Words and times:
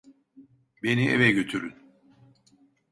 Beni 0.83 1.09
eve 1.09 1.31
götürün. 1.31 1.73